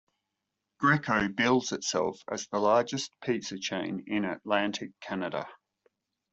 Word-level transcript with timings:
Greco 0.79 1.27
bills 1.27 1.71
itself 1.71 2.23
as 2.27 2.47
the 2.47 2.57
largest 2.57 3.13
pizza 3.21 3.59
chain 3.59 4.03
in 4.07 4.25
Atlantic 4.25 4.99
Canada. 4.99 5.47